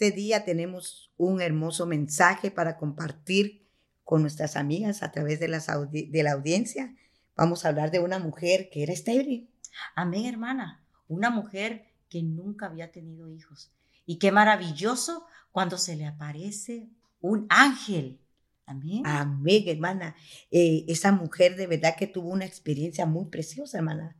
este 0.00 0.16
día 0.16 0.46
tenemos 0.46 1.12
un 1.18 1.42
hermoso 1.42 1.84
mensaje 1.84 2.50
para 2.50 2.78
compartir 2.78 3.68
con 4.02 4.22
nuestras 4.22 4.56
amigas 4.56 5.02
a 5.02 5.12
través 5.12 5.40
de, 5.40 5.48
las 5.48 5.66
de 5.90 6.22
la 6.22 6.32
audiencia. 6.32 6.94
Vamos 7.36 7.64
a 7.64 7.68
hablar 7.68 7.90
de 7.90 7.98
una 7.98 8.18
mujer 8.18 8.70
que 8.70 8.82
era 8.82 8.94
estéril. 8.94 9.50
Amén, 9.94 10.24
hermana. 10.24 10.82
Una 11.06 11.28
mujer 11.28 11.84
que 12.08 12.22
nunca 12.22 12.64
había 12.64 12.90
tenido 12.90 13.28
hijos. 13.28 13.72
Y 14.06 14.16
qué 14.16 14.32
maravilloso 14.32 15.26
cuando 15.52 15.76
se 15.76 15.96
le 15.96 16.06
aparece 16.06 16.88
un 17.20 17.44
ángel. 17.50 18.22
Amén. 18.64 19.02
Amén, 19.04 19.64
hermana. 19.66 20.16
Eh, 20.50 20.86
esa 20.88 21.12
mujer 21.12 21.56
de 21.56 21.66
verdad 21.66 21.94
que 21.98 22.06
tuvo 22.06 22.30
una 22.30 22.46
experiencia 22.46 23.04
muy 23.04 23.26
preciosa, 23.26 23.76
hermana. 23.76 24.16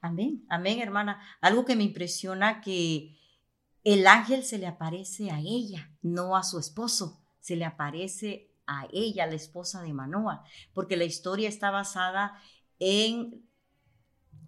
Amén, 0.00 0.44
amén, 0.48 0.78
hermana. 0.78 1.20
Algo 1.40 1.64
que 1.64 1.74
me 1.74 1.82
impresiona 1.82 2.60
que 2.60 3.16
el 3.84 4.06
ángel 4.06 4.44
se 4.44 4.58
le 4.58 4.66
aparece 4.66 5.30
a 5.30 5.40
ella, 5.40 5.90
no 6.02 6.36
a 6.36 6.42
su 6.42 6.58
esposo. 6.58 7.20
Se 7.40 7.56
le 7.56 7.64
aparece 7.64 8.50
a 8.66 8.86
ella, 8.92 9.26
la 9.26 9.34
esposa 9.34 9.82
de 9.82 9.92
Manoa, 9.92 10.44
porque 10.72 10.96
la 10.96 11.04
historia 11.04 11.48
está 11.48 11.70
basada 11.70 12.40
en 12.78 13.44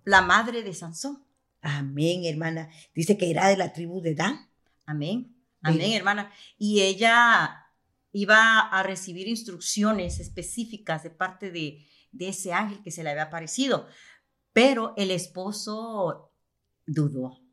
la 0.05 0.23
madre 0.23 0.63
de 0.63 0.73
Sansón. 0.73 1.25
Amén, 1.61 2.25
hermana. 2.25 2.71
Dice 2.95 3.17
que 3.17 3.31
era 3.31 3.49
de 3.49 3.57
la 3.57 3.73
tribu 3.73 4.01
de 4.01 4.15
Dan. 4.15 4.49
Amén, 4.87 5.35
amén, 5.63 5.93
hermana. 5.93 6.31
Y 6.59 6.83
ella 6.83 7.67
iba 8.13 8.61
a 8.61 8.83
recibir 8.83 9.27
instrucciones 9.27 10.21
específicas 10.21 11.03
de 11.03 11.11
parte 11.11 11.51
de, 11.51 11.85
de 12.13 12.29
ese 12.29 12.53
ángel 12.53 12.83
que 12.83 12.93
se 12.93 13.03
le 13.03 13.11
había 13.11 13.25
aparecido. 13.25 13.89
Pero 14.53 14.95
el 14.97 15.11
esposo 15.11 16.31
dudó. 16.87 17.44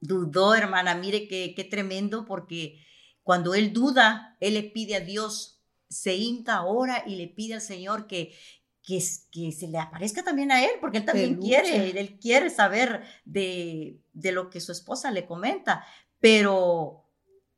Dudó, 0.00 0.54
hermana. 0.54 0.94
Mire 0.94 1.28
qué, 1.28 1.54
qué 1.54 1.64
tremendo, 1.64 2.24
porque 2.24 2.84
cuando 3.22 3.54
él 3.54 3.72
duda, 3.72 4.36
él 4.40 4.54
le 4.54 4.62
pide 4.62 4.96
a 4.96 5.00
Dios, 5.00 5.60
se 5.90 6.16
hinca 6.16 6.56
ahora 6.56 7.04
y 7.06 7.16
le 7.16 7.28
pide 7.28 7.54
al 7.54 7.60
Señor 7.60 8.06
que, 8.06 8.34
que, 8.82 9.02
que, 9.30 9.52
se 9.52 9.68
le 9.68 9.78
aparezca 9.78 10.22
también 10.22 10.50
a 10.50 10.64
él, 10.64 10.72
porque 10.80 10.98
él 10.98 11.04
también 11.04 11.36
quiere, 11.36 11.90
él 11.98 12.18
quiere 12.18 12.48
saber 12.48 13.02
de, 13.26 14.00
de, 14.14 14.32
lo 14.32 14.48
que 14.48 14.60
su 14.60 14.72
esposa 14.72 15.10
le 15.10 15.26
comenta. 15.26 15.84
Pero 16.20 17.04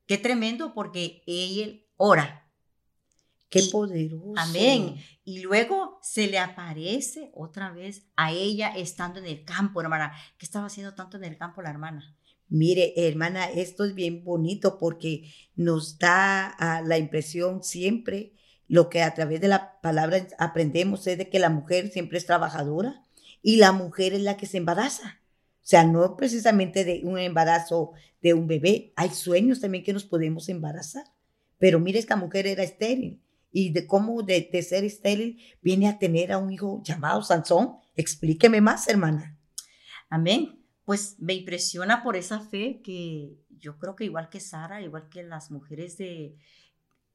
qué 0.07 0.19
tremendo 0.19 0.75
porque 0.75 1.23
él 1.29 1.87
ora. 1.97 2.51
Qué 3.49 3.63
poderoso. 3.71 4.33
Amén. 4.37 4.97
Y 5.25 5.41
luego 5.41 6.01
se 6.03 6.27
le 6.27 6.39
aparece 6.41 7.31
otra 7.35 7.71
vez 7.71 8.07
a 8.17 8.33
ella 8.33 8.73
estando 8.77 9.21
en 9.21 9.27
el 9.27 9.45
campo, 9.45 9.81
hermana. 9.81 10.13
¿Qué 10.37 10.47
estaba 10.47 10.67
haciendo 10.67 10.95
tanto 10.95 11.17
en 11.17 11.25
el 11.25 11.37
campo 11.37 11.63
la 11.63 11.71
hermana? 11.71 12.17
Mire, 12.51 12.93
hermana, 12.97 13.49
esto 13.49 13.85
es 13.85 13.95
bien 13.95 14.25
bonito 14.25 14.77
porque 14.77 15.33
nos 15.55 15.99
da 15.99 16.49
ah, 16.49 16.83
la 16.85 16.99
impresión 16.99 17.63
siempre, 17.63 18.33
lo 18.67 18.89
que 18.91 19.03
a 19.03 19.15
través 19.15 19.41
de 19.41 19.49
la 19.49 19.81
palabra 19.81 20.27
aprendemos 20.39 21.07
es 21.07 21.17
de 21.17 21.29
que 21.29 21.39
la 21.39 21.49
mujer 21.49 21.91
siempre 21.91 22.19
es 22.19 22.27
trabajadora 22.27 23.07
y 23.41 23.57
la 23.57 23.73
mujer 23.73 24.15
es 24.15 24.21
la 24.23 24.37
que 24.37 24.47
se 24.47 24.59
embaraza. 24.59 25.21
O 25.63 25.67
sea, 25.71 25.85
no 25.85 26.17
precisamente 26.17 26.85
de 26.85 27.03
un 27.05 27.19
embarazo 27.19 27.93
de 28.21 28.35
un 28.35 28.49
bebé, 28.49 28.93
hay 28.97 29.11
sueños 29.11 29.61
también 29.61 29.85
que 29.85 29.93
nos 29.93 30.05
podemos 30.05 30.49
embarazar. 30.49 31.05
Pero 31.59 31.79
mire, 31.79 32.01
esta 32.01 32.17
mujer 32.17 32.49
era 32.49 32.65
estéril 32.65 33.23
y 33.53 33.71
de 33.71 33.87
cómo 33.87 34.23
de, 34.23 34.49
ser 34.63 34.85
estéril 34.85 35.39
viene 35.63 35.89
a 35.89 35.99
tener 35.99 36.33
a 36.33 36.39
un 36.39 36.53
hijo 36.53 36.83
llamado 36.85 37.23
Sansón. 37.23 37.77
Explíqueme 37.95 38.61
más, 38.61 38.89
hermana. 38.89 39.39
Amén. 40.09 40.60
Pues 40.91 41.15
me 41.21 41.35
impresiona 41.35 42.03
por 42.03 42.17
esa 42.17 42.41
fe 42.41 42.81
que 42.83 43.39
yo 43.61 43.79
creo 43.79 43.95
que 43.95 44.03
igual 44.03 44.29
que 44.29 44.41
Sara, 44.41 44.83
igual 44.83 45.09
que 45.09 45.23
las 45.23 45.53
mujeres 45.53 45.97
de 45.99 46.35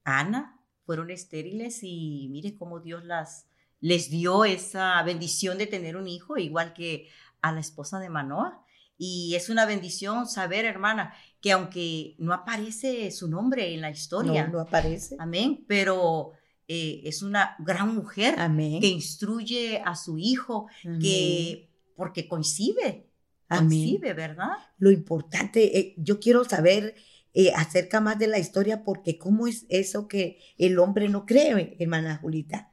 Ana, 0.02 0.58
fueron 0.86 1.10
estériles 1.10 1.80
y 1.82 2.28
mire 2.30 2.56
cómo 2.56 2.80
Dios 2.80 3.04
las 3.04 3.48
les 3.80 4.08
dio 4.08 4.46
esa 4.46 5.02
bendición 5.02 5.58
de 5.58 5.66
tener 5.66 5.98
un 5.98 6.08
hijo, 6.08 6.38
igual 6.38 6.72
que 6.72 7.10
a 7.42 7.52
la 7.52 7.60
esposa 7.60 8.00
de 8.00 8.08
Manoa. 8.08 8.64
Y 8.96 9.34
es 9.34 9.50
una 9.50 9.66
bendición 9.66 10.26
saber, 10.26 10.64
hermana, 10.64 11.12
que 11.42 11.52
aunque 11.52 12.14
no 12.16 12.32
aparece 12.32 13.10
su 13.10 13.28
nombre 13.28 13.74
en 13.74 13.82
la 13.82 13.90
historia. 13.90 14.46
No, 14.46 14.54
no 14.54 14.60
aparece. 14.60 15.16
Amén. 15.18 15.66
Pero 15.68 16.32
eh, 16.66 17.02
es 17.04 17.20
una 17.20 17.56
gran 17.58 17.94
mujer 17.94 18.36
amén. 18.38 18.80
que 18.80 18.88
instruye 18.88 19.82
a 19.84 19.94
su 19.96 20.16
hijo, 20.16 20.66
que 20.98 21.68
porque 21.94 22.26
coincide. 22.26 23.06
Amén. 23.48 23.68
Coincide, 23.68 24.12
¿verdad? 24.14 24.52
Lo 24.78 24.90
importante, 24.90 25.78
eh, 25.78 25.94
yo 25.98 26.20
quiero 26.20 26.44
saber 26.44 26.94
eh, 27.34 27.52
acerca 27.54 28.00
más 28.00 28.18
de 28.18 28.26
la 28.26 28.38
historia, 28.38 28.82
porque 28.84 29.18
cómo 29.18 29.46
es 29.46 29.66
eso 29.68 30.08
que 30.08 30.38
el 30.58 30.78
hombre 30.78 31.08
no 31.08 31.26
cree, 31.26 31.76
hermana 31.78 32.16
Julita. 32.16 32.72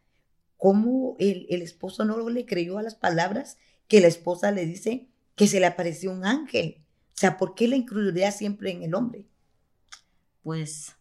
¿Cómo 0.57 1.15
el, 1.19 1.45
el 1.49 1.61
esposo 1.61 2.05
no 2.05 2.29
le 2.29 2.45
creyó 2.45 2.77
a 2.77 2.83
las 2.83 2.95
palabras 2.95 3.57
que 3.87 3.99
la 3.99 4.07
esposa 4.07 4.51
le 4.51 4.65
dice? 4.65 5.09
que 5.35 5.47
se 5.47 5.59
le 5.59 5.65
apareció 5.65 6.11
un 6.11 6.25
ángel. 6.25 6.83
O 7.15 7.19
sea, 7.19 7.37
¿por 7.37 7.55
qué 7.55 7.67
la 7.67 7.75
incluiría 7.75 8.31
siempre 8.31 8.71
en 8.71 8.83
el 8.83 8.95
hombre? 8.95 9.25
Pues 10.41 10.95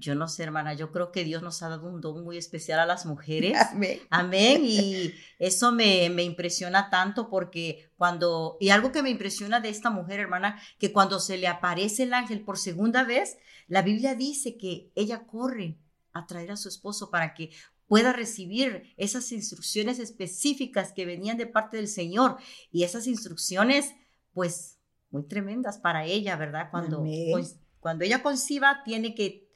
yo 0.00 0.14
no 0.14 0.26
sé, 0.28 0.42
hermana, 0.42 0.74
yo 0.74 0.90
creo 0.90 1.12
que 1.12 1.24
Dios 1.24 1.42
nos 1.42 1.62
ha 1.62 1.68
dado 1.68 1.86
un 1.88 2.00
don 2.00 2.24
muy 2.24 2.36
especial 2.36 2.80
a 2.80 2.86
las 2.86 3.06
mujeres. 3.06 3.56
Amén. 3.70 4.00
Amén. 4.10 4.62
Y 4.70 5.14
eso 5.38 5.72
me, 5.72 6.10
me, 6.10 6.22
impresiona 6.22 6.90
tanto 6.90 7.28
porque 7.28 7.92
cuando, 7.96 8.56
y 8.60 8.70
algo 8.70 8.92
que 8.92 9.02
me 9.02 9.10
impresiona 9.10 9.60
de 9.60 9.68
esta 9.68 9.90
mujer, 9.90 10.20
hermana, 10.20 10.60
que 10.78 10.92
cuando 10.92 11.20
se 11.20 11.36
le 11.36 11.46
aparece 11.46 12.04
el 12.04 12.14
ángel 12.14 12.40
por 12.40 12.58
segunda 12.58 13.04
vez, 13.04 13.36
la 13.68 13.82
Biblia 13.82 14.14
dice 14.14 14.56
que 14.56 14.90
ella 14.94 15.26
corre 15.26 15.78
a 16.12 16.26
traer 16.26 16.50
a 16.50 16.56
su 16.56 16.68
esposo 16.68 17.10
para 17.10 17.34
que 17.34 17.50
pueda 17.86 18.12
recibir 18.12 18.94
esas 18.96 19.32
instrucciones 19.32 19.98
específicas 19.98 20.92
que 20.92 21.06
venían 21.06 21.36
de 21.36 21.46
parte 21.46 21.76
del 21.76 21.88
Señor 21.88 22.36
y 22.70 22.84
esas 22.84 23.06
instrucciones, 23.06 23.92
pues, 24.32 24.78
muy 25.10 25.26
tremendas 25.26 25.78
para 25.78 26.04
ella, 26.04 26.36
¿verdad? 26.36 26.68
Cuando, 26.70 27.04
pues, 27.32 27.58
cuando 27.80 28.04
ella 28.04 28.22
conciba, 28.22 28.82
tiene 28.84 29.14
que 29.14 29.49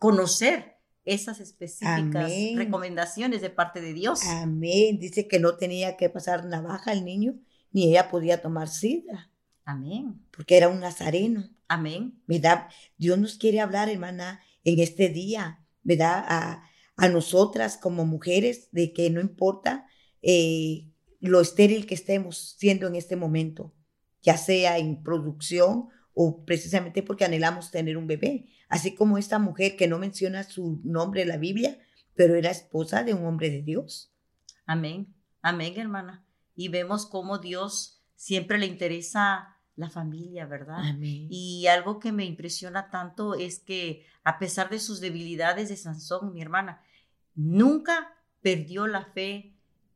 conocer 0.00 0.78
esas 1.04 1.40
específicas 1.40 2.32
recomendaciones 2.56 3.42
de 3.42 3.50
parte 3.50 3.80
de 3.80 3.92
Dios. 3.92 4.24
Amén. 4.26 4.98
Dice 4.98 5.28
que 5.28 5.38
no 5.38 5.56
tenía 5.56 5.96
que 5.96 6.08
pasar 6.08 6.46
navaja 6.46 6.90
al 6.90 7.04
niño, 7.04 7.38
ni 7.70 7.88
ella 7.88 8.08
podía 8.10 8.40
tomar 8.40 8.68
sidra. 8.68 9.30
Amén. 9.64 10.20
Porque 10.32 10.56
era 10.56 10.68
un 10.68 10.80
nazareno. 10.80 11.50
Amén. 11.68 12.20
¿Verdad? 12.26 12.68
Dios 12.96 13.18
nos 13.18 13.36
quiere 13.36 13.60
hablar, 13.60 13.90
hermana, 13.90 14.40
en 14.64 14.80
este 14.80 15.10
día, 15.10 15.64
¿verdad? 15.82 16.24
A, 16.26 16.62
a 16.96 17.08
nosotras 17.08 17.76
como 17.76 18.06
mujeres 18.06 18.68
de 18.72 18.94
que 18.94 19.10
no 19.10 19.20
importa 19.20 19.86
eh, 20.22 20.88
lo 21.20 21.42
estéril 21.42 21.86
que 21.86 21.94
estemos 21.94 22.56
siendo 22.58 22.86
en 22.86 22.96
este 22.96 23.16
momento, 23.16 23.74
ya 24.22 24.38
sea 24.38 24.78
en 24.78 25.02
producción 25.02 25.88
o 26.14 26.44
precisamente 26.44 27.02
porque 27.02 27.24
anhelamos 27.24 27.70
tener 27.70 27.96
un 27.96 28.06
bebé, 28.06 28.46
así 28.68 28.94
como 28.94 29.18
esta 29.18 29.38
mujer 29.38 29.76
que 29.76 29.88
no 29.88 29.98
menciona 29.98 30.42
su 30.42 30.80
nombre 30.84 31.22
en 31.22 31.28
la 31.28 31.36
Biblia, 31.36 31.78
pero 32.14 32.34
era 32.34 32.50
esposa 32.50 33.04
de 33.04 33.14
un 33.14 33.24
hombre 33.24 33.50
de 33.50 33.62
Dios. 33.62 34.12
Amén, 34.66 35.14
amén 35.42 35.74
hermana. 35.76 36.24
Y 36.54 36.68
vemos 36.68 37.06
cómo 37.06 37.38
Dios 37.38 38.02
siempre 38.16 38.58
le 38.58 38.66
interesa 38.66 39.56
la 39.76 39.88
familia, 39.88 40.46
¿verdad? 40.46 40.80
Amén. 40.80 41.26
Y 41.30 41.66
algo 41.68 41.98
que 41.98 42.12
me 42.12 42.24
impresiona 42.24 42.90
tanto 42.90 43.34
es 43.34 43.60
que 43.60 44.04
a 44.24 44.38
pesar 44.38 44.68
de 44.68 44.78
sus 44.78 45.00
debilidades 45.00 45.70
de 45.70 45.76
Sansón, 45.76 46.34
mi 46.34 46.42
hermana, 46.42 46.82
Nunca 47.34 48.14
perdió 48.42 48.86
la 48.86 49.04
fe 49.04 49.54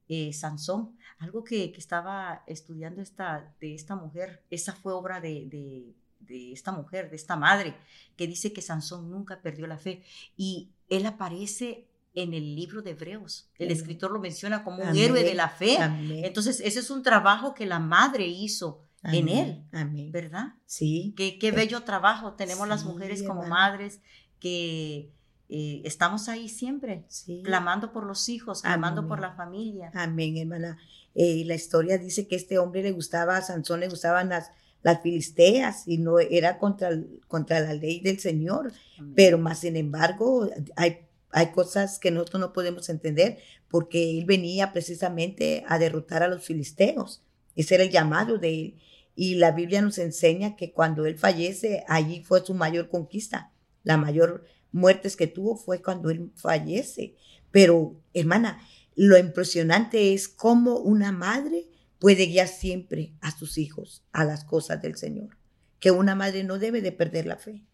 eh, 0.08 0.32
Sansón. 0.32 0.96
Algo 1.18 1.44
que, 1.44 1.72
estaba 1.76 2.42
estudiando 2.46 3.02
esta, 3.02 3.54
de 3.60 3.74
esta 3.74 3.96
mujer, 3.96 4.42
esa 4.50 4.72
fue 4.72 4.92
obra 4.92 5.20
de, 5.20 5.46
de, 5.46 5.94
esta 6.28 6.72
mujer, 6.72 7.10
de 7.10 7.16
esta 7.16 7.36
madre, 7.36 7.74
que 8.16 8.26
dice 8.26 8.52
que 8.52 8.62
Sansón 8.62 9.10
nunca 9.10 9.40
perdió 9.40 9.66
la 9.66 9.78
fe. 9.78 10.02
Y 10.36 10.70
él 10.88 11.06
aparece 11.06 11.88
en 12.14 12.32
el 12.32 12.54
libro 12.54 12.82
de 12.82 12.92
Hebreos. 12.92 13.50
El 13.58 13.70
escritor 13.70 14.12
lo 14.12 14.20
menciona 14.20 14.62
como 14.62 14.82
un 14.82 14.96
héroe 14.96 15.24
de 15.24 15.34
la 15.34 15.48
fe. 15.48 15.78
Entonces, 16.24 16.60
ese 16.60 16.80
es 16.80 16.90
un 16.90 17.02
trabajo 17.02 17.54
que 17.54 17.66
la 17.66 17.80
madre 17.80 18.26
hizo 18.26 18.82
en 19.02 19.28
él, 19.28 19.64
¿verdad? 20.10 20.54
Sí. 20.66 21.12
Qué, 21.16 21.38
qué 21.38 21.50
bello 21.50 21.82
trabajo 21.82 22.34
tenemos 22.34 22.66
las 22.68 22.84
mujeres 22.84 23.22
como 23.22 23.42
madres 23.42 24.00
que 24.38 25.10
eh, 25.48 25.82
estamos 25.84 26.28
ahí 26.28 26.48
siempre, 26.48 27.06
clamando 27.44 27.92
por 27.92 28.04
los 28.06 28.28
hijos, 28.28 28.62
clamando 28.62 29.06
por 29.06 29.20
la 29.20 29.32
familia. 29.32 29.90
Amén, 29.94 30.36
hermana. 30.36 30.78
Eh, 31.14 31.44
la 31.46 31.54
historia 31.54 31.98
dice 31.98 32.26
que 32.26 32.36
este 32.36 32.58
hombre 32.58 32.82
le 32.82 32.92
gustaba, 32.92 33.36
a 33.36 33.42
Sansón 33.42 33.80
le 33.80 33.88
gustaban 33.88 34.30
las, 34.30 34.50
las 34.84 35.00
filisteas 35.00 35.88
y 35.88 35.96
no 35.98 36.20
era 36.20 36.58
contra, 36.58 36.90
contra 37.26 37.58
la 37.60 37.72
ley 37.72 38.00
del 38.00 38.20
Señor. 38.20 38.70
Pero 39.16 39.38
más 39.38 39.60
sin 39.60 39.76
embargo, 39.76 40.48
hay, 40.76 40.98
hay 41.30 41.46
cosas 41.52 41.98
que 41.98 42.10
nosotros 42.10 42.40
no 42.40 42.52
podemos 42.52 42.88
entender 42.90 43.38
porque 43.68 44.18
él 44.18 44.26
venía 44.26 44.72
precisamente 44.72 45.64
a 45.66 45.78
derrotar 45.78 46.22
a 46.22 46.28
los 46.28 46.44
filisteos. 46.44 47.22
Ese 47.56 47.76
era 47.76 47.84
el 47.84 47.90
llamado 47.90 48.38
de 48.38 48.60
él. 48.60 48.74
Y 49.16 49.36
la 49.36 49.52
Biblia 49.52 49.80
nos 49.80 49.96
enseña 49.96 50.54
que 50.54 50.72
cuando 50.72 51.06
él 51.06 51.18
fallece, 51.18 51.82
allí 51.88 52.22
fue 52.22 52.44
su 52.44 52.52
mayor 52.52 52.90
conquista. 52.90 53.52
La 53.84 53.96
mayor 53.96 54.44
muertes 54.70 55.16
que 55.16 55.28
tuvo 55.28 55.56
fue 55.56 55.80
cuando 55.80 56.10
él 56.10 56.30
fallece. 56.36 57.14
Pero, 57.50 57.96
hermana, 58.12 58.60
lo 58.96 59.16
impresionante 59.16 60.12
es 60.12 60.28
cómo 60.28 60.76
una 60.76 61.10
madre 61.10 61.68
puede 62.04 62.26
guiar 62.26 62.48
siempre 62.48 63.14
a 63.22 63.30
sus 63.30 63.56
hijos 63.56 64.04
a 64.12 64.26
las 64.26 64.44
cosas 64.44 64.82
del 64.82 64.94
Señor. 64.94 65.38
Que 65.80 65.90
una 65.90 66.14
madre 66.14 66.44
no 66.44 66.58
debe 66.58 66.82
de 66.82 66.92
perder 66.92 67.24
la 67.24 67.38
fe. 67.38 67.64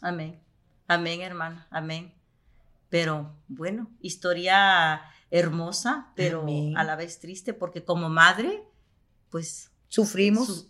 Amén. 0.00 0.38
Amén, 0.86 1.20
hermana. 1.20 1.66
Amén. 1.68 2.14
Pero 2.90 3.36
bueno, 3.48 3.90
historia 3.98 5.00
hermosa, 5.32 6.12
pero 6.14 6.46
a 6.76 6.84
la 6.84 6.94
vez 6.94 7.18
triste, 7.18 7.54
porque 7.54 7.84
como 7.84 8.08
madre, 8.08 8.62
pues... 9.30 9.72
Sufrimos. 9.88 10.68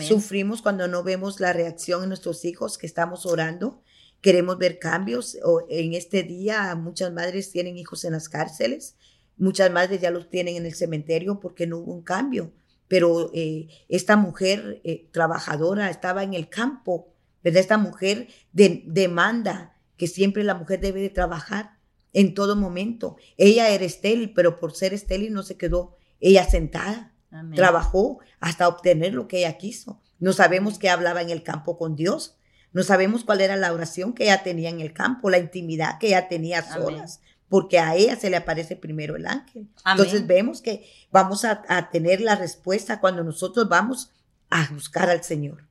Sufrimos 0.00 0.62
cuando 0.62 0.88
no 0.88 1.02
vemos 1.02 1.40
la 1.40 1.52
reacción 1.52 2.04
en 2.04 2.08
nuestros 2.08 2.46
hijos 2.46 2.78
que 2.78 2.86
estamos 2.86 3.26
orando. 3.26 3.82
Queremos 4.22 4.56
ver 4.56 4.78
cambios. 4.78 5.36
O 5.44 5.66
en 5.68 5.92
este 5.92 6.22
día 6.22 6.74
muchas 6.76 7.12
madres 7.12 7.52
tienen 7.52 7.76
hijos 7.76 8.06
en 8.06 8.14
las 8.14 8.30
cárceles 8.30 8.96
Muchas 9.38 9.70
madres 9.70 10.00
ya 10.00 10.10
los 10.10 10.28
tienen 10.28 10.56
en 10.56 10.66
el 10.66 10.74
cementerio 10.74 11.38
porque 11.40 11.66
no 11.66 11.78
hubo 11.78 11.92
un 11.92 12.02
cambio. 12.02 12.52
Pero 12.88 13.30
eh, 13.34 13.68
esta 13.88 14.16
mujer 14.16 14.80
eh, 14.82 15.08
trabajadora 15.12 15.90
estaba 15.90 16.24
en 16.24 16.34
el 16.34 16.48
campo, 16.48 17.08
¿verdad? 17.44 17.60
Esta 17.60 17.78
mujer 17.78 18.28
demanda 18.52 19.74
que 19.96 20.06
siempre 20.06 20.42
la 20.42 20.54
mujer 20.54 20.80
debe 20.80 21.00
de 21.00 21.10
trabajar 21.10 21.78
en 22.12 22.34
todo 22.34 22.56
momento. 22.56 23.16
Ella 23.36 23.68
era 23.68 23.84
estéril, 23.84 24.32
pero 24.34 24.58
por 24.58 24.74
ser 24.74 24.94
estéril 24.94 25.32
no 25.32 25.42
se 25.42 25.56
quedó 25.56 25.96
ella 26.20 26.44
sentada. 26.44 27.14
Trabajó 27.54 28.20
hasta 28.40 28.66
obtener 28.66 29.12
lo 29.12 29.28
que 29.28 29.40
ella 29.40 29.58
quiso. 29.58 30.00
No 30.18 30.32
sabemos 30.32 30.78
qué 30.78 30.88
hablaba 30.88 31.20
en 31.20 31.30
el 31.30 31.42
campo 31.42 31.76
con 31.76 31.94
Dios. 31.94 32.38
No 32.72 32.82
sabemos 32.82 33.24
cuál 33.24 33.42
era 33.42 33.56
la 33.56 33.72
oración 33.72 34.14
que 34.14 34.24
ella 34.24 34.42
tenía 34.42 34.70
en 34.70 34.80
el 34.80 34.92
campo, 34.92 35.30
la 35.30 35.38
intimidad 35.38 35.98
que 35.98 36.08
ella 36.08 36.28
tenía 36.28 36.62
solas 36.62 37.20
porque 37.48 37.78
a 37.78 37.94
ella 37.94 38.16
se 38.16 38.30
le 38.30 38.36
aparece 38.36 38.76
primero 38.76 39.16
el 39.16 39.26
ángel. 39.26 39.68
Entonces 39.84 40.26
vemos 40.26 40.60
que 40.60 40.88
vamos 41.10 41.44
a, 41.44 41.62
tener 41.90 42.20
la 42.20 42.36
respuesta 42.36 43.00
cuando 43.00 43.24
nosotros 43.24 43.68
vamos 43.68 44.10
a 44.50 44.68
buscar 44.72 45.08
al 45.10 45.22
Señor. 45.22 45.64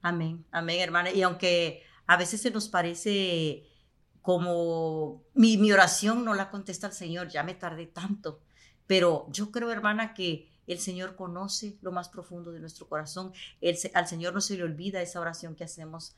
Amén, 0.00 0.44
amén, 0.50 0.80
hermana. 0.80 1.10
Y 1.10 1.22
aunque 1.22 1.82
a 2.06 2.16
veces 2.16 2.40
se 2.40 2.50
nos 2.50 2.68
parece 2.68 3.64
como 4.22 5.22
mi, 5.34 5.56
mi 5.56 5.72
oración 5.72 6.24
no 6.24 6.34
la 6.34 6.50
contesta 6.50 6.86
el 6.86 6.92
Señor, 6.92 7.28
ya 7.28 7.42
me 7.42 7.54
tardé 7.54 7.86
tanto, 7.86 8.40
pero 8.86 9.26
yo 9.30 9.50
creo, 9.50 9.70
hermana, 9.70 10.14
que 10.14 10.48
el 10.68 10.78
Señor 10.78 11.16
conoce 11.16 11.78
lo 11.80 11.92
más 11.92 12.08
profundo 12.08 12.52
de 12.52 12.60
nuestro 12.60 12.88
corazón. 12.88 13.32
al 13.94 14.06
Señor 14.06 14.34
no 14.34 14.40
se 14.40 14.56
le 14.56 14.62
olvida 14.62 15.00
esa 15.00 15.20
oración 15.20 15.56
que 15.56 15.64
hacemos 15.64 16.16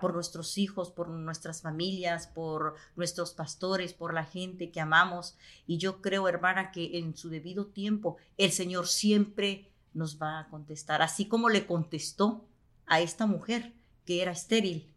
por 0.00 0.14
nuestros 0.14 0.56
hijos, 0.56 0.90
por 0.90 1.08
nuestras 1.08 1.60
familias, 1.60 2.26
por 2.26 2.74
nuestros 2.96 3.34
pastores, 3.34 3.92
por 3.92 4.14
la 4.14 4.24
gente 4.24 4.70
que 4.70 4.80
amamos. 4.80 5.36
Y 5.66 5.76
yo 5.76 6.00
creo, 6.00 6.26
hermana, 6.26 6.72
que 6.72 6.98
en 6.98 7.16
su 7.16 7.28
debido 7.28 7.66
tiempo 7.66 8.16
el 8.38 8.50
Señor 8.50 8.86
siempre 8.86 9.70
nos 9.92 10.20
va 10.20 10.40
a 10.40 10.48
contestar, 10.48 11.02
así 11.02 11.26
como 11.26 11.50
le 11.50 11.66
contestó 11.66 12.44
a 12.86 13.00
esta 13.00 13.26
mujer 13.26 13.74
que 14.06 14.22
era 14.22 14.32
estéril. 14.32 14.90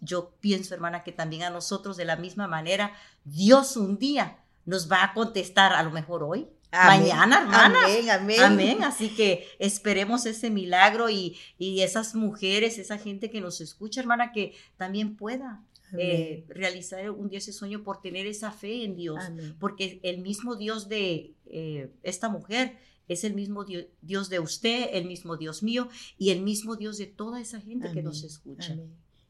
Yo 0.00 0.34
pienso, 0.40 0.74
hermana, 0.74 1.04
que 1.04 1.12
también 1.12 1.44
a 1.44 1.50
nosotros 1.50 1.96
de 1.96 2.04
la 2.04 2.16
misma 2.16 2.46
manera, 2.48 2.92
Dios 3.24 3.76
un 3.76 3.98
día 3.98 4.44
nos 4.64 4.90
va 4.90 5.04
a 5.04 5.14
contestar, 5.14 5.72
a 5.72 5.82
lo 5.82 5.90
mejor 5.90 6.22
hoy, 6.22 6.48
mañana, 6.84 7.40
hermana. 7.40 7.84
Amén, 7.84 8.10
amén. 8.10 8.40
Amén. 8.40 8.84
Así 8.84 9.08
que 9.10 9.46
esperemos 9.58 10.26
ese 10.26 10.50
milagro 10.50 11.10
y, 11.10 11.36
y, 11.58 11.80
esas 11.80 12.14
mujeres, 12.14 12.78
esa 12.78 12.98
gente 12.98 13.30
que 13.30 13.40
nos 13.40 13.60
escucha, 13.60 14.00
hermana, 14.00 14.32
que 14.32 14.54
también 14.76 15.16
pueda 15.16 15.62
eh, 15.98 16.44
realizar 16.48 17.10
un 17.10 17.28
día 17.28 17.38
ese 17.38 17.52
sueño 17.52 17.82
por 17.82 18.00
tener 18.00 18.26
esa 18.26 18.50
fe 18.50 18.84
en 18.84 18.96
Dios. 18.96 19.22
Porque 19.58 20.00
el 20.02 20.18
mismo 20.18 20.56
Dios 20.56 20.88
de 20.88 21.34
eh, 21.46 21.90
esta 22.02 22.28
mujer 22.28 22.76
es 23.08 23.24
el 23.24 23.34
mismo 23.34 23.64
Dios, 23.64 24.28
de 24.28 24.40
usted, 24.40 24.90
el 24.92 25.06
mismo 25.06 25.36
Dios 25.36 25.62
mío 25.62 25.88
y 26.18 26.30
el 26.30 26.42
mismo 26.42 26.76
Dios 26.76 26.98
de 26.98 27.06
toda 27.06 27.40
esa 27.40 27.60
gente 27.60 27.92
que 27.92 28.02
nos 28.02 28.24
escucha. 28.24 28.76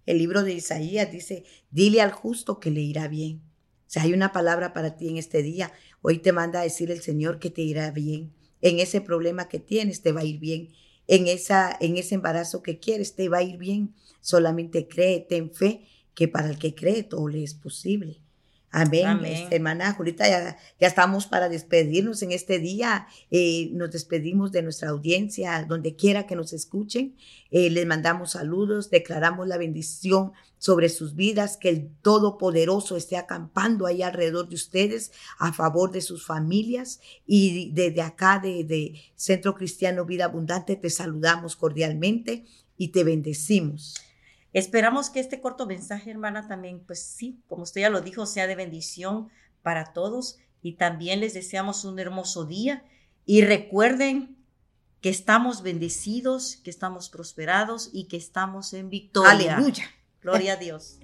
El 0.06 0.18
libro 0.18 0.42
de 0.42 0.54
Isaías 0.54 1.10
dice, 1.10 1.44
dile 1.70 2.00
al 2.00 2.12
justo 2.12 2.58
que 2.58 2.70
le 2.70 2.80
irá 2.80 3.08
bien. 3.08 3.42
O 3.86 3.88
sea, 3.90 4.02
hay 4.02 4.12
una 4.12 4.32
palabra 4.32 4.72
para 4.72 4.96
ti 4.96 5.08
en 5.08 5.16
este 5.16 5.42
día. 5.42 5.72
Hoy 6.08 6.18
te 6.18 6.30
manda 6.30 6.60
a 6.60 6.62
decir 6.62 6.92
el 6.92 7.02
Señor 7.02 7.40
que 7.40 7.50
te 7.50 7.62
irá 7.62 7.90
bien. 7.90 8.32
En 8.60 8.78
ese 8.78 9.00
problema 9.00 9.48
que 9.48 9.58
tienes 9.58 10.02
te 10.02 10.12
va 10.12 10.20
a 10.20 10.24
ir 10.24 10.38
bien. 10.38 10.68
En, 11.08 11.26
esa, 11.26 11.76
en 11.80 11.96
ese 11.96 12.14
embarazo 12.14 12.62
que 12.62 12.78
quieres 12.78 13.16
te 13.16 13.28
va 13.28 13.38
a 13.38 13.42
ir 13.42 13.58
bien. 13.58 13.92
Solamente 14.20 14.86
cree, 14.86 15.26
ten 15.28 15.52
fe, 15.52 15.84
que 16.14 16.28
para 16.28 16.48
el 16.48 16.60
que 16.60 16.76
cree 16.76 17.02
todo 17.02 17.26
le 17.26 17.42
es 17.42 17.54
posible. 17.54 18.20
Amén. 18.76 19.24
Este, 19.24 19.56
hermana 19.56 19.94
Julita, 19.94 20.28
ya, 20.28 20.58
ya, 20.78 20.86
estamos 20.86 21.26
para 21.26 21.48
despedirnos 21.48 22.20
en 22.20 22.32
este 22.32 22.58
día. 22.58 23.06
Eh, 23.30 23.70
nos 23.72 23.90
despedimos 23.90 24.52
de 24.52 24.60
nuestra 24.60 24.90
audiencia, 24.90 25.64
donde 25.66 25.96
quiera 25.96 26.26
que 26.26 26.36
nos 26.36 26.52
escuchen. 26.52 27.16
Eh, 27.50 27.70
les 27.70 27.86
mandamos 27.86 28.32
saludos, 28.32 28.90
declaramos 28.90 29.48
la 29.48 29.56
bendición 29.56 30.32
sobre 30.58 30.90
sus 30.90 31.14
vidas, 31.14 31.56
que 31.56 31.70
el 31.70 31.88
Todopoderoso 32.02 32.98
esté 32.98 33.16
acampando 33.16 33.86
ahí 33.86 34.02
alrededor 34.02 34.50
de 34.50 34.56
ustedes 34.56 35.10
a 35.38 35.54
favor 35.54 35.90
de 35.90 36.02
sus 36.02 36.26
familias. 36.26 37.00
Y 37.26 37.70
desde 37.72 38.02
acá, 38.02 38.40
de, 38.40 38.64
de 38.64 39.00
Centro 39.14 39.54
Cristiano 39.54 40.04
Vida 40.04 40.26
Abundante, 40.26 40.76
te 40.76 40.90
saludamos 40.90 41.56
cordialmente 41.56 42.44
y 42.76 42.88
te 42.88 43.04
bendecimos. 43.04 43.94
Esperamos 44.56 45.10
que 45.10 45.20
este 45.20 45.42
corto 45.42 45.66
mensaje, 45.66 46.10
hermana, 46.10 46.48
también, 46.48 46.80
pues 46.80 47.02
sí, 47.02 47.42
como 47.46 47.64
usted 47.64 47.82
ya 47.82 47.90
lo 47.90 48.00
dijo, 48.00 48.24
sea 48.24 48.46
de 48.46 48.54
bendición 48.54 49.28
para 49.60 49.92
todos 49.92 50.38
y 50.62 50.76
también 50.76 51.20
les 51.20 51.34
deseamos 51.34 51.84
un 51.84 51.98
hermoso 51.98 52.46
día 52.46 52.82
y 53.26 53.42
recuerden 53.42 54.38
que 55.02 55.10
estamos 55.10 55.62
bendecidos, 55.62 56.56
que 56.64 56.70
estamos 56.70 57.10
prosperados 57.10 57.90
y 57.92 58.04
que 58.04 58.16
estamos 58.16 58.72
en 58.72 58.88
victoria. 58.88 59.56
Aleluya. 59.58 59.84
Gloria 60.22 60.54
a 60.54 60.56
Dios. 60.56 61.00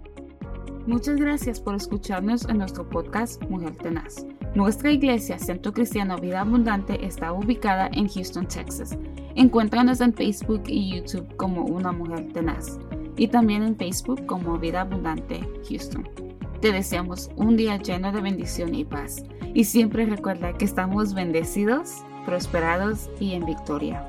Muchas 0.86 1.16
gracias 1.16 1.60
por 1.60 1.74
escucharnos 1.74 2.46
en 2.46 2.56
nuestro 2.56 2.88
podcast 2.88 3.42
Mujer 3.50 3.76
Tenaz. 3.76 4.24
Nuestra 4.54 4.90
iglesia, 4.90 5.38
Centro 5.38 5.74
Cristiano 5.74 6.16
Vida 6.16 6.40
Abundante, 6.40 7.04
está 7.04 7.34
ubicada 7.34 7.90
en 7.92 8.08
Houston, 8.08 8.48
Texas. 8.48 8.96
Encuéntranos 9.34 10.00
en 10.00 10.14
Facebook 10.14 10.64
y 10.66 10.96
YouTube 10.96 11.36
como 11.36 11.64
Una 11.64 11.92
Mujer 11.92 12.32
Tenaz 12.32 12.78
y 13.16 13.28
también 13.28 13.62
en 13.62 13.76
Facebook 13.76 14.26
como 14.26 14.58
Vida 14.58 14.82
Abundante 14.82 15.40
Houston. 15.68 16.08
Te 16.60 16.72
deseamos 16.72 17.30
un 17.36 17.56
día 17.56 17.76
lleno 17.76 18.12
de 18.12 18.20
bendición 18.20 18.74
y 18.74 18.84
paz. 18.84 19.24
Y 19.54 19.64
siempre 19.64 20.06
recuerda 20.06 20.52
que 20.56 20.64
estamos 20.64 21.12
bendecidos, 21.12 22.04
prosperados 22.24 23.10
y 23.18 23.32
en 23.32 23.44
victoria. 23.44 24.06